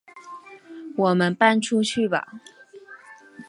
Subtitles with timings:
[0.97, 2.39] 我们搬出去吧